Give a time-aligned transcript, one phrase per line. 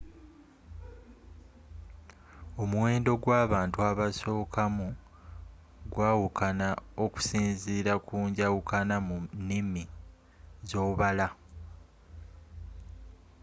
[2.61, 4.87] omuwendo gw’abantu abasokamu
[5.91, 6.69] gwawukana
[7.03, 9.15] okusinzila ku njawukana mu
[9.47, 9.83] niimi
[10.69, 11.27] z;obala